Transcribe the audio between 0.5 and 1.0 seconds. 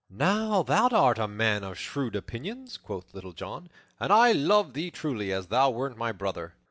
thou